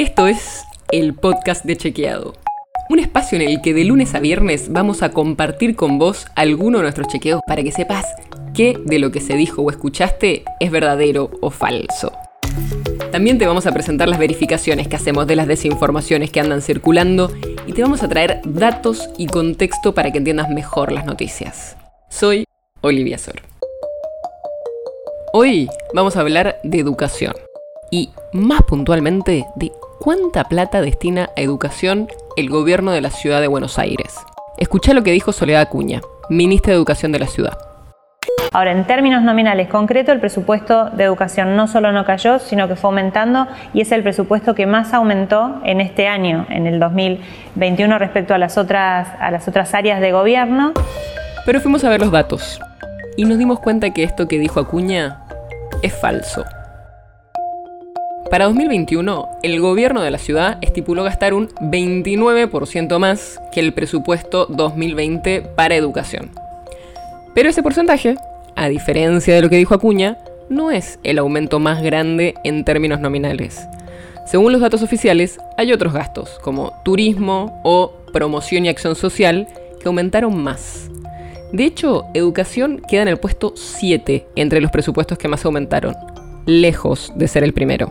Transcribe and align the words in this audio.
Esto 0.00 0.26
es 0.28 0.64
el 0.92 1.12
podcast 1.12 1.62
de 1.66 1.76
Chequeado. 1.76 2.32
Un 2.88 3.00
espacio 3.00 3.36
en 3.36 3.46
el 3.46 3.60
que 3.60 3.74
de 3.74 3.84
lunes 3.84 4.14
a 4.14 4.18
viernes 4.18 4.72
vamos 4.72 5.02
a 5.02 5.10
compartir 5.10 5.76
con 5.76 5.98
vos 5.98 6.26
alguno 6.36 6.78
de 6.78 6.84
nuestros 6.84 7.08
chequeos 7.08 7.42
para 7.46 7.62
que 7.62 7.70
sepas 7.70 8.06
qué 8.54 8.78
de 8.82 8.98
lo 8.98 9.12
que 9.12 9.20
se 9.20 9.34
dijo 9.34 9.60
o 9.60 9.68
escuchaste 9.68 10.44
es 10.58 10.70
verdadero 10.70 11.30
o 11.42 11.50
falso. 11.50 12.12
También 13.12 13.36
te 13.36 13.46
vamos 13.46 13.66
a 13.66 13.72
presentar 13.72 14.08
las 14.08 14.18
verificaciones 14.18 14.88
que 14.88 14.96
hacemos 14.96 15.26
de 15.26 15.36
las 15.36 15.46
desinformaciones 15.46 16.30
que 16.30 16.40
andan 16.40 16.62
circulando 16.62 17.30
y 17.66 17.74
te 17.74 17.82
vamos 17.82 18.02
a 18.02 18.08
traer 18.08 18.40
datos 18.46 19.10
y 19.18 19.26
contexto 19.26 19.92
para 19.92 20.10
que 20.12 20.16
entiendas 20.16 20.48
mejor 20.48 20.92
las 20.92 21.04
noticias. 21.04 21.76
Soy 22.08 22.46
Olivia 22.80 23.18
Sor. 23.18 23.42
Hoy 25.34 25.68
vamos 25.92 26.16
a 26.16 26.20
hablar 26.20 26.58
de 26.64 26.78
educación 26.78 27.34
y 27.90 28.08
más 28.32 28.62
puntualmente 28.62 29.44
de 29.56 29.72
cuánta 30.00 30.44
plata 30.44 30.80
destina 30.80 31.28
a 31.36 31.42
educación 31.42 32.08
el 32.36 32.48
gobierno 32.48 32.90
de 32.90 33.02
la 33.02 33.10
ciudad 33.10 33.42
de 33.42 33.48
Buenos 33.48 33.78
Aires. 33.78 34.16
Escucha 34.56 34.94
lo 34.94 35.02
que 35.02 35.12
dijo 35.12 35.30
Soledad 35.30 35.60
Acuña, 35.60 36.00
ministra 36.30 36.72
de 36.72 36.78
Educación 36.78 37.12
de 37.12 37.18
la 37.18 37.26
ciudad. 37.26 37.56
Ahora, 38.52 38.72
en 38.72 38.86
términos 38.86 39.22
nominales 39.22 39.68
concretos, 39.68 40.14
el 40.14 40.20
presupuesto 40.20 40.86
de 40.90 41.04
educación 41.04 41.54
no 41.54 41.68
solo 41.68 41.92
no 41.92 42.06
cayó, 42.06 42.38
sino 42.38 42.66
que 42.66 42.76
fue 42.76 42.88
aumentando 42.88 43.46
y 43.74 43.82
es 43.82 43.92
el 43.92 44.02
presupuesto 44.02 44.54
que 44.54 44.64
más 44.66 44.94
aumentó 44.94 45.60
en 45.64 45.82
este 45.82 46.08
año, 46.08 46.46
en 46.48 46.66
el 46.66 46.80
2021, 46.80 47.98
respecto 47.98 48.32
a 48.32 48.38
las 48.38 48.56
otras, 48.56 49.06
a 49.20 49.30
las 49.30 49.46
otras 49.48 49.74
áreas 49.74 50.00
de 50.00 50.12
gobierno. 50.12 50.72
Pero 51.44 51.60
fuimos 51.60 51.84
a 51.84 51.90
ver 51.90 52.00
los 52.00 52.10
datos 52.10 52.58
y 53.18 53.24
nos 53.24 53.36
dimos 53.36 53.60
cuenta 53.60 53.90
que 53.90 54.02
esto 54.02 54.26
que 54.26 54.38
dijo 54.38 54.60
Acuña 54.60 55.20
es 55.82 55.94
falso. 55.94 56.44
Para 58.30 58.44
2021, 58.44 59.28
el 59.42 59.60
gobierno 59.60 60.02
de 60.02 60.12
la 60.12 60.18
ciudad 60.18 60.58
estipuló 60.60 61.02
gastar 61.02 61.34
un 61.34 61.48
29% 61.48 62.96
más 63.00 63.40
que 63.50 63.58
el 63.58 63.72
presupuesto 63.72 64.46
2020 64.46 65.42
para 65.56 65.74
educación. 65.74 66.30
Pero 67.34 67.48
ese 67.48 67.64
porcentaje, 67.64 68.14
a 68.54 68.68
diferencia 68.68 69.34
de 69.34 69.42
lo 69.42 69.50
que 69.50 69.56
dijo 69.56 69.74
Acuña, 69.74 70.16
no 70.48 70.70
es 70.70 71.00
el 71.02 71.18
aumento 71.18 71.58
más 71.58 71.82
grande 71.82 72.34
en 72.44 72.64
términos 72.64 73.00
nominales. 73.00 73.66
Según 74.26 74.52
los 74.52 74.60
datos 74.60 74.84
oficiales, 74.84 75.40
hay 75.56 75.72
otros 75.72 75.92
gastos, 75.92 76.38
como 76.40 76.72
turismo 76.84 77.60
o 77.64 77.92
promoción 78.12 78.64
y 78.64 78.68
acción 78.68 78.94
social, 78.94 79.48
que 79.80 79.88
aumentaron 79.88 80.40
más. 80.40 80.88
De 81.52 81.64
hecho, 81.64 82.04
educación 82.14 82.80
queda 82.88 83.02
en 83.02 83.08
el 83.08 83.16
puesto 83.16 83.54
7 83.56 84.28
entre 84.36 84.60
los 84.60 84.70
presupuestos 84.70 85.18
que 85.18 85.26
más 85.26 85.44
aumentaron, 85.44 85.96
lejos 86.46 87.12
de 87.16 87.26
ser 87.26 87.42
el 87.42 87.52
primero. 87.52 87.90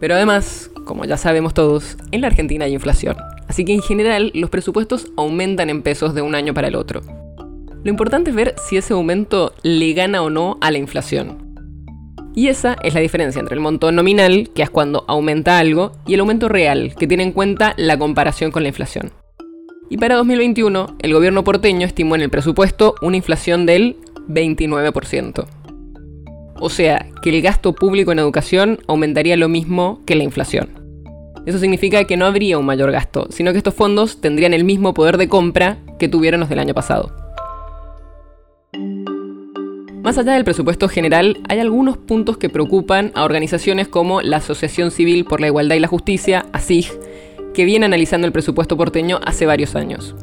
Pero 0.00 0.14
además, 0.14 0.70
como 0.86 1.04
ya 1.04 1.16
sabemos 1.16 1.54
todos, 1.54 1.96
en 2.10 2.22
la 2.22 2.28
Argentina 2.28 2.64
hay 2.64 2.72
inflación, 2.72 3.16
así 3.46 3.64
que 3.64 3.74
en 3.74 3.82
general 3.82 4.32
los 4.34 4.50
presupuestos 4.50 5.08
aumentan 5.16 5.70
en 5.70 5.82
pesos 5.82 6.14
de 6.14 6.22
un 6.22 6.34
año 6.34 6.54
para 6.54 6.68
el 6.68 6.74
otro. 6.74 7.02
Lo 7.84 7.90
importante 7.90 8.30
es 8.30 8.36
ver 8.36 8.54
si 8.68 8.76
ese 8.76 8.94
aumento 8.94 9.52
le 9.62 9.92
gana 9.92 10.22
o 10.22 10.30
no 10.30 10.58
a 10.60 10.70
la 10.70 10.78
inflación. 10.78 11.50
Y 12.34 12.48
esa 12.48 12.76
es 12.82 12.94
la 12.94 13.00
diferencia 13.00 13.40
entre 13.40 13.54
el 13.54 13.60
monto 13.60 13.90
nominal, 13.90 14.50
que 14.54 14.62
es 14.62 14.70
cuando 14.70 15.04
aumenta 15.08 15.58
algo, 15.58 15.92
y 16.06 16.14
el 16.14 16.20
aumento 16.20 16.48
real, 16.48 16.94
que 16.98 17.06
tiene 17.06 17.22
en 17.22 17.32
cuenta 17.32 17.74
la 17.76 17.98
comparación 17.98 18.50
con 18.50 18.62
la 18.62 18.68
inflación. 18.68 19.12
Y 19.88 19.96
para 19.96 20.14
2021, 20.16 20.96
el 21.00 21.12
gobierno 21.12 21.42
porteño 21.42 21.86
estimó 21.86 22.14
en 22.14 22.22
el 22.22 22.30
presupuesto 22.30 22.94
una 23.02 23.16
inflación 23.16 23.66
del 23.66 23.96
29%. 24.28 25.46
O 26.60 26.70
sea, 26.70 27.06
que 27.22 27.30
el 27.30 27.42
gasto 27.42 27.74
público 27.74 28.12
en 28.12 28.18
educación 28.18 28.78
aumentaría 28.86 29.36
lo 29.36 29.48
mismo 29.48 30.02
que 30.06 30.14
la 30.14 30.24
inflación. 30.24 30.68
Eso 31.46 31.58
significa 31.58 32.04
que 32.04 32.18
no 32.18 32.26
habría 32.26 32.58
un 32.58 32.66
mayor 32.66 32.92
gasto, 32.92 33.26
sino 33.30 33.52
que 33.52 33.58
estos 33.58 33.74
fondos 33.74 34.20
tendrían 34.20 34.52
el 34.52 34.64
mismo 34.64 34.92
poder 34.92 35.16
de 35.16 35.28
compra 35.28 35.78
que 35.98 36.08
tuvieron 36.08 36.40
los 36.40 36.50
del 36.50 36.58
año 36.58 36.74
pasado. 36.74 37.16
Más 40.02 40.16
allá 40.18 40.32
del 40.32 40.44
presupuesto 40.44 40.88
general, 40.88 41.38
hay 41.48 41.60
algunos 41.60 41.96
puntos 41.96 42.36
que 42.36 42.48
preocupan 42.48 43.12
a 43.14 43.24
organizaciones 43.24 43.88
como 43.88 44.22
la 44.22 44.38
Asociación 44.38 44.90
Civil 44.90 45.24
por 45.24 45.40
la 45.40 45.48
Igualdad 45.48 45.76
y 45.76 45.80
la 45.80 45.88
Justicia, 45.88 46.46
ASIG, 46.52 46.90
que 47.54 47.64
viene 47.64 47.86
analizando 47.86 48.26
el 48.26 48.32
presupuesto 48.32 48.76
porteño 48.76 49.20
hace 49.24 49.46
varios 49.46 49.76
años. 49.76 50.14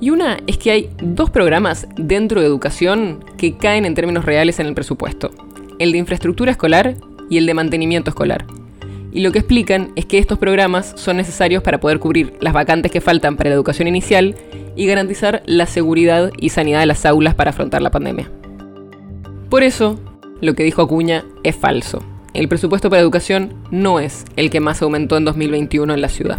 Y 0.00 0.10
una 0.10 0.38
es 0.46 0.58
que 0.58 0.70
hay 0.70 0.90
dos 1.02 1.30
programas 1.30 1.88
dentro 1.96 2.40
de 2.40 2.46
educación 2.46 3.24
que 3.36 3.56
caen 3.56 3.84
en 3.84 3.94
términos 3.94 4.24
reales 4.24 4.60
en 4.60 4.66
el 4.66 4.74
presupuesto. 4.74 5.30
El 5.78 5.92
de 5.92 5.98
infraestructura 5.98 6.52
escolar 6.52 6.94
y 7.28 7.38
el 7.38 7.46
de 7.46 7.54
mantenimiento 7.54 8.10
escolar. 8.10 8.46
Y 9.10 9.22
lo 9.22 9.32
que 9.32 9.38
explican 9.38 9.90
es 9.96 10.06
que 10.06 10.18
estos 10.18 10.38
programas 10.38 10.92
son 10.96 11.16
necesarios 11.16 11.62
para 11.62 11.80
poder 11.80 11.98
cubrir 11.98 12.34
las 12.40 12.52
vacantes 12.52 12.92
que 12.92 13.00
faltan 13.00 13.36
para 13.36 13.50
la 13.50 13.56
educación 13.56 13.88
inicial 13.88 14.36
y 14.76 14.86
garantizar 14.86 15.42
la 15.46 15.66
seguridad 15.66 16.30
y 16.38 16.50
sanidad 16.50 16.80
de 16.80 16.86
las 16.86 17.04
aulas 17.04 17.34
para 17.34 17.50
afrontar 17.50 17.82
la 17.82 17.90
pandemia. 17.90 18.30
Por 19.50 19.62
eso, 19.62 19.98
lo 20.40 20.54
que 20.54 20.62
dijo 20.62 20.82
Acuña 20.82 21.24
es 21.42 21.56
falso. 21.56 22.04
El 22.34 22.48
presupuesto 22.48 22.90
para 22.90 23.02
educación 23.02 23.54
no 23.70 23.98
es 23.98 24.24
el 24.36 24.50
que 24.50 24.60
más 24.60 24.82
aumentó 24.82 25.16
en 25.16 25.24
2021 25.24 25.94
en 25.94 26.00
la 26.00 26.08
ciudad. 26.08 26.38